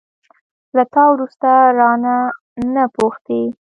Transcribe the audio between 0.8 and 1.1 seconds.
تا